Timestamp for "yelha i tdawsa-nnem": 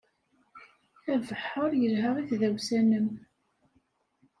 1.81-3.07